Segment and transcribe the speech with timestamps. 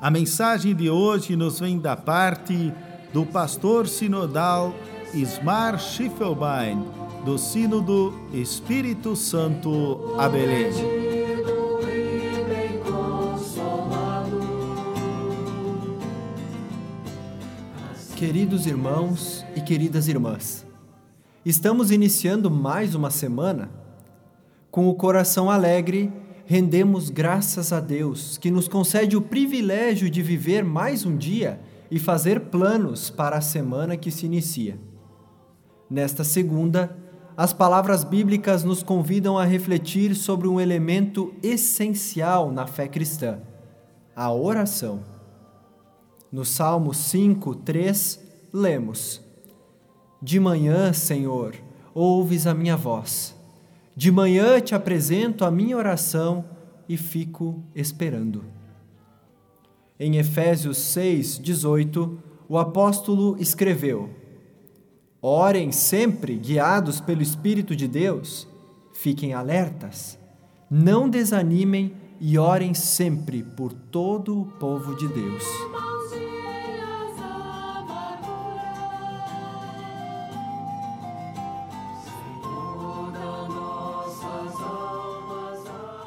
[0.00, 2.72] a mensagem de hoje nos vem da parte
[3.12, 4.74] do pastor sinodal
[5.12, 6.82] Ismar Schiffelbein,
[7.24, 10.70] do Sínodo Espírito Santo a Belém.
[18.16, 20.66] Queridos irmãos e queridas irmãs,
[21.44, 23.70] estamos iniciando mais uma semana
[24.70, 26.10] com o coração alegre
[26.50, 31.96] rendemos graças a Deus que nos concede o privilégio de viver mais um dia e
[31.96, 34.76] fazer planos para a semana que se inicia.
[35.88, 36.98] Nesta segunda,
[37.36, 43.38] as palavras bíblicas nos convidam a refletir sobre um elemento essencial na fé cristã:
[44.16, 45.04] a oração.
[46.32, 48.20] No Salmo 5, 3,
[48.52, 49.22] lemos:
[50.20, 51.54] De manhã, Senhor,
[51.94, 53.38] ouves a minha voz
[53.96, 56.44] de manhã te apresento a minha oração
[56.88, 58.44] e fico esperando.
[59.98, 62.18] Em Efésios 6, 18,
[62.48, 64.10] o apóstolo escreveu:
[65.20, 68.48] Orem sempre guiados pelo Espírito de Deus,
[68.94, 70.18] fiquem alertas,
[70.70, 75.44] não desanimem e orem sempre por todo o povo de Deus.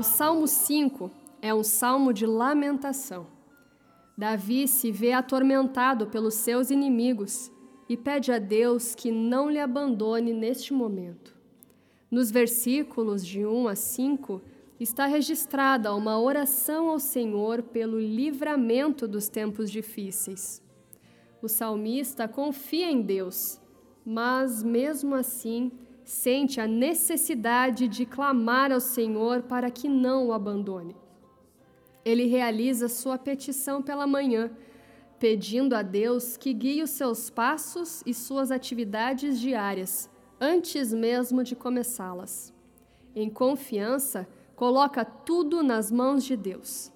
[0.00, 1.10] O Salmo 5
[1.42, 3.26] é um salmo de lamentação.
[4.16, 7.52] Davi se vê atormentado pelos seus inimigos
[7.86, 11.36] e pede a Deus que não lhe abandone neste momento.
[12.10, 14.40] Nos versículos de 1 a 5
[14.80, 20.62] está registrada uma oração ao Senhor pelo livramento dos tempos difíceis.
[21.42, 23.60] O salmista confia em Deus,
[24.02, 25.70] mas mesmo assim
[26.10, 30.96] sente a necessidade de clamar ao Senhor para que não o abandone.
[32.04, 34.50] Ele realiza sua petição pela manhã,
[35.20, 40.10] pedindo a Deus que guie os seus passos e suas atividades diárias,
[40.40, 42.52] antes mesmo de começá-las.
[43.14, 46.92] Em confiança, coloca tudo nas mãos de Deus.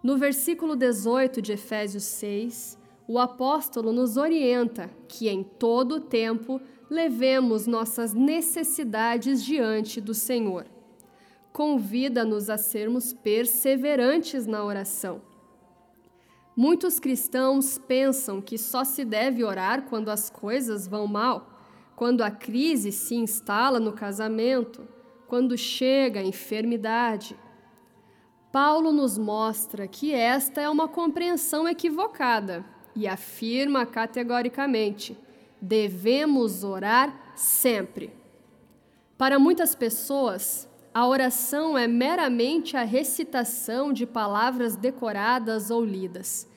[0.00, 2.78] No versículo 18 de Efésios 6,
[3.08, 6.60] o apóstolo nos orienta que em todo o tempo
[6.92, 10.66] levemos nossas necessidades diante do Senhor.
[11.50, 15.22] Convida-nos a sermos perseverantes na oração.
[16.54, 21.58] Muitos cristãos pensam que só se deve orar quando as coisas vão mal,
[21.96, 24.86] quando a crise se instala no casamento,
[25.26, 27.34] quando chega a enfermidade.
[28.52, 32.62] Paulo nos mostra que esta é uma compreensão equivocada
[32.94, 35.16] e afirma categoricamente
[35.62, 38.12] devemos orar sempre.
[39.16, 46.48] Para muitas pessoas, a oração é meramente a recitação de palavras decoradas ou lidas.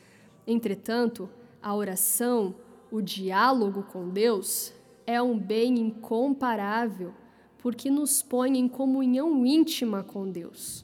[0.47, 1.29] Entretanto,
[1.61, 2.55] a oração,
[2.91, 4.73] o diálogo com Deus,
[5.05, 7.13] é um bem incomparável,
[7.59, 10.83] porque nos põe em comunhão íntima com Deus.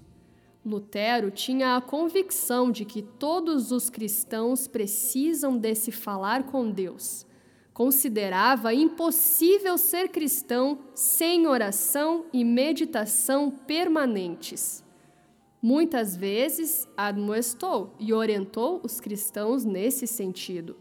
[0.63, 7.25] Lutero tinha a convicção de que todos os cristãos precisam desse falar com Deus
[7.81, 14.83] considerava impossível ser cristão sem oração e meditação permanentes.
[15.59, 20.77] Muitas vezes admoestou e orientou os cristãos nesse sentido.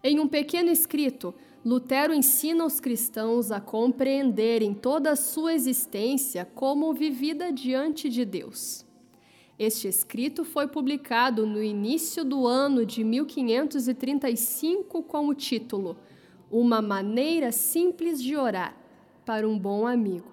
[0.00, 6.94] Em um pequeno escrito, Lutero ensina os cristãos a compreenderem toda a sua existência como
[6.94, 8.86] vivida diante de Deus.
[9.58, 15.96] Este escrito foi publicado no início do ano de 1535 com o título
[16.50, 18.76] Uma Maneira Simples de Orar
[19.24, 20.26] para um Bom Amigo.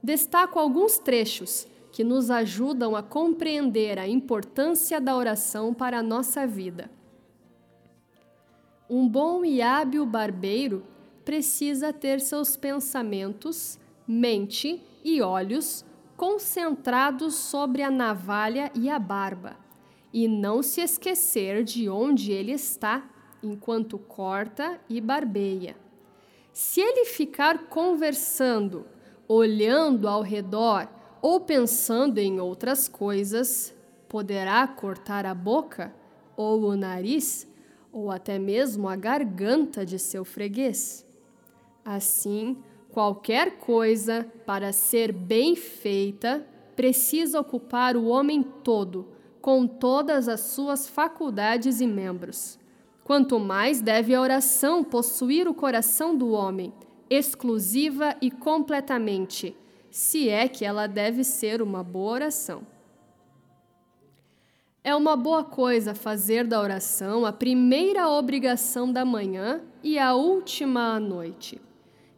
[0.00, 6.46] Destaco alguns trechos que nos ajudam a compreender a importância da oração para a nossa
[6.46, 6.88] vida.
[8.88, 10.84] Um bom e hábil barbeiro
[11.24, 15.84] precisa ter seus pensamentos, mente e olhos
[16.16, 19.56] concentrados sobre a navalha e a barba,
[20.12, 23.04] e não se esquecer de onde ele está
[23.42, 25.76] enquanto corta e barbeia.
[26.52, 28.86] Se ele ficar conversando,
[29.26, 30.88] olhando ao redor
[31.20, 33.74] ou pensando em outras coisas,
[34.08, 35.92] poderá cortar a boca
[36.36, 37.46] ou o nariz
[37.92, 41.04] ou até mesmo a garganta de seu freguês.
[41.84, 42.56] Assim,
[42.94, 46.46] qualquer coisa, para ser bem feita,
[46.76, 49.08] precisa ocupar o homem todo,
[49.40, 52.56] com todas as suas faculdades e membros.
[53.02, 56.72] Quanto mais deve a oração possuir o coração do homem,
[57.10, 59.56] exclusiva e completamente,
[59.90, 62.62] se é que ela deve ser uma boa oração.
[64.84, 70.94] É uma boa coisa fazer da oração a primeira obrigação da manhã e a última
[70.94, 71.60] à noite.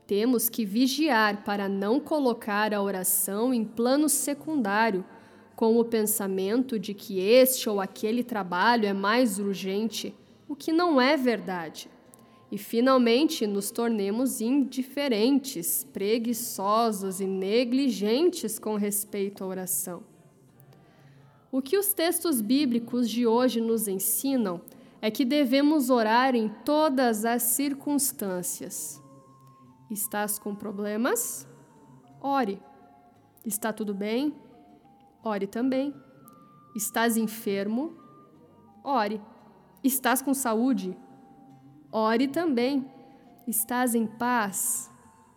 [0.06, 5.04] Temos que vigiar para não colocar a oração em plano secundário,
[5.56, 10.14] com o pensamento de que este ou aquele trabalho é mais urgente,
[10.48, 11.88] o que não é verdade.
[12.52, 20.04] E finalmente nos tornemos indiferentes, preguiçosos e negligentes com respeito à oração.
[21.50, 24.60] O que os textos bíblicos de hoje nos ensinam
[25.02, 29.04] é que devemos orar em todas as circunstâncias
[29.90, 31.48] Estás com problemas?
[32.20, 32.60] Ore.
[33.44, 34.34] Está tudo bem?
[35.22, 35.94] Ore também.
[36.74, 37.94] Estás enfermo?
[38.82, 39.20] Ore.
[39.82, 40.96] Estás com saúde?
[41.92, 42.90] Ore também.
[43.46, 44.90] Estás em paz?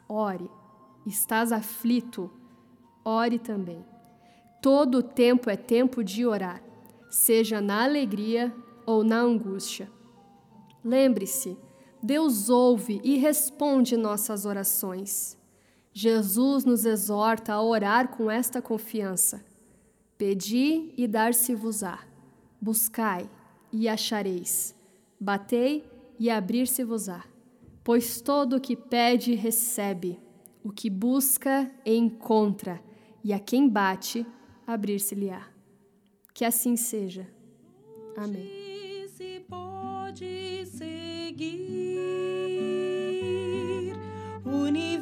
[0.08, 0.50] Ore.
[1.06, 2.32] Estás aflito?
[3.06, 3.86] Ore também.
[4.62, 6.62] Todo tempo é tempo de orar,
[7.10, 8.54] seja na alegria
[8.86, 9.90] ou na angústia.
[10.84, 11.58] Lembre-se,
[12.02, 15.38] Deus ouve e responde nossas orações.
[15.92, 19.44] Jesus nos exorta a orar com esta confiança.
[20.18, 22.00] Pedi e dar-se-vos-á.
[22.62, 23.30] Buscai
[23.72, 24.76] e achareis.
[25.20, 25.84] Batei
[26.18, 27.26] e abrir-se-vos-á.
[27.84, 30.20] Pois todo o que pede, recebe.
[30.64, 32.82] O que busca, encontra.
[33.24, 34.26] E a quem bate,
[34.66, 35.48] abrir-se-lhe-á.
[36.34, 37.28] Que assim seja.
[38.16, 38.59] Amém.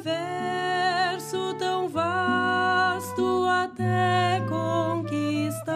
[0.08, 5.70] universo tão vasto até conquistar,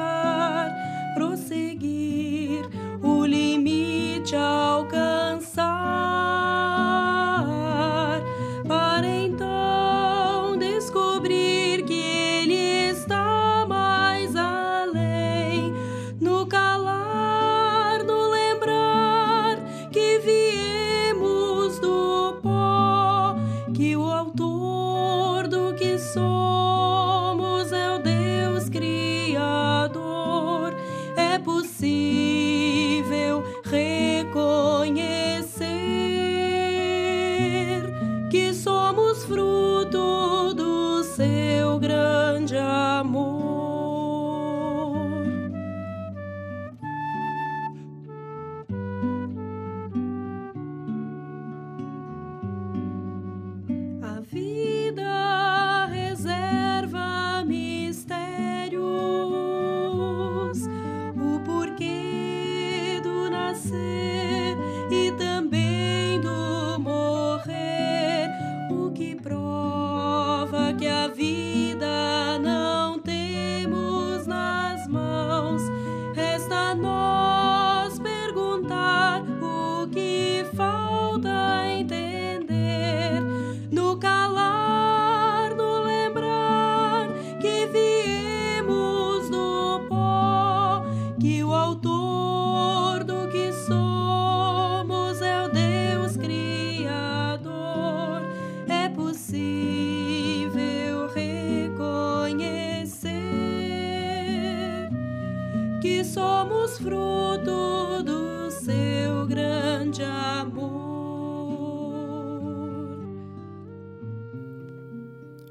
[1.15, 2.65] prosseguir
[3.03, 3.12] o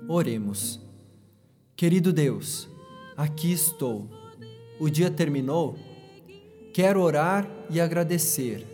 [0.07, 0.79] Oremos.
[1.75, 2.69] Querido Deus,
[3.17, 4.09] aqui estou.
[4.79, 5.77] O dia terminou.
[6.73, 8.65] Quero orar e agradecer.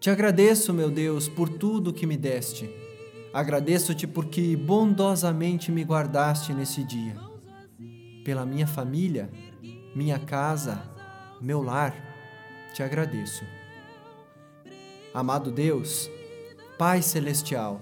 [0.00, 2.68] Te agradeço, meu Deus, por tudo que me deste.
[3.32, 7.14] Agradeço-te porque bondosamente me guardaste nesse dia.
[8.24, 9.30] Pela minha família,
[9.94, 10.82] minha casa,
[11.40, 11.94] meu lar,
[12.74, 13.44] te agradeço.
[15.12, 16.10] Amado Deus,
[16.76, 17.80] Pai Celestial,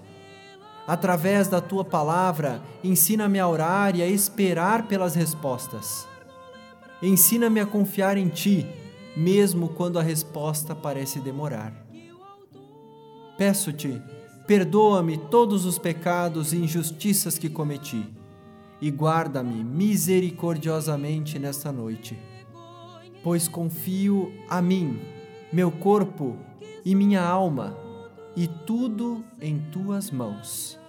[0.87, 6.07] através da tua palavra, ensina-me a orar e a esperar pelas respostas.
[7.01, 8.65] Ensina-me a confiar em ti,
[9.15, 11.73] mesmo quando a resposta parece demorar.
[13.37, 14.01] Peço-te,
[14.47, 18.16] perdoa-me todos os pecados e injustiças que cometi
[18.81, 22.17] e guarda-me misericordiosamente nesta noite,
[23.23, 24.99] pois confio a mim,
[25.51, 26.37] meu corpo
[26.85, 27.75] e minha alma,
[28.35, 30.79] e tudo em tuas mãos.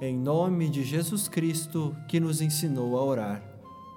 [0.00, 3.42] Em nome de Jesus Cristo, que nos ensinou a orar.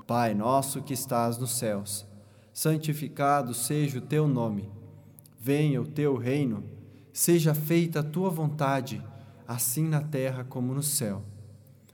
[0.08, 2.06] Pai nosso que estás nos céus,
[2.54, 4.70] santificado seja o teu nome.
[5.40, 6.64] Venha o teu reino,
[7.12, 9.04] seja feita a tua vontade,
[9.48, 11.24] assim na terra como no céu.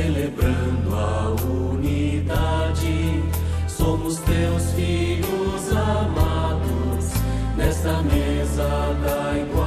[0.00, 3.22] celebrando a unidade.
[3.68, 7.10] Somos teus filhos amados
[7.56, 9.59] nesta mesa da igualdade.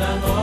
[0.00, 0.40] Tempo,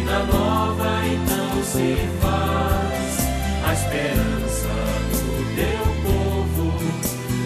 [0.00, 3.28] vida nova então se faz.
[3.66, 4.68] A esperança
[5.12, 6.72] do teu povo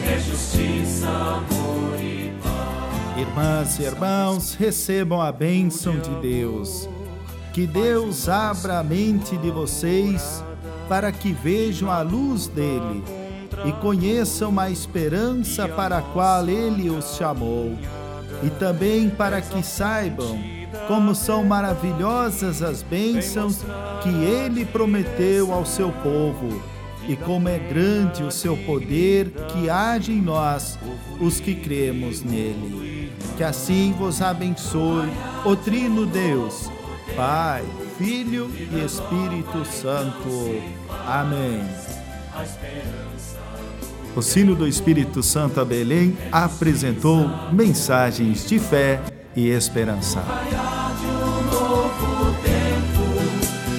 [0.07, 3.19] é justiça, amor e paz.
[3.19, 6.89] Irmãs e irmãos, recebam a bênção de Deus.
[7.55, 10.43] Que Deus abra a mente de vocês
[10.89, 13.05] para que vejam a luz dele
[13.65, 17.79] e conheçam a esperança para a qual ele os chamou.
[18.43, 20.37] E também para que saibam
[20.89, 23.61] como são maravilhosas as bênçãos
[24.03, 26.61] que ele prometeu ao seu povo
[27.09, 30.77] e como é grande o seu poder que age em nós,
[31.21, 33.13] os que cremos nele.
[33.37, 35.09] Que assim vos abençoe
[35.45, 36.69] o Trino Deus,
[37.17, 37.65] Pai,
[37.97, 40.61] Filho e Espírito Santo.
[41.07, 41.65] Amém.
[44.17, 49.01] O Sino do Espírito Santo a Belém apresentou mensagens de fé
[49.37, 50.23] e esperança.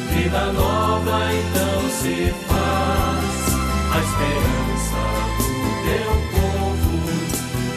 [0.09, 3.35] Vida nova então se faz,
[3.91, 4.99] a esperança
[5.37, 6.95] do teu povo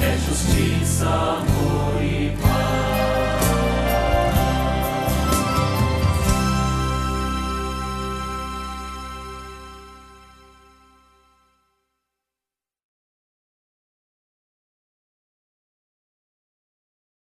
[0.03, 1.58] é justiça.